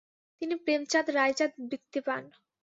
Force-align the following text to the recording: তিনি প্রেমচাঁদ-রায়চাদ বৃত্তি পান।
তিনি 0.41 0.55
প্রেমচাঁদ-রায়চাদ 0.63 1.51
বৃত্তি 1.67 1.99
পান। 2.07 2.23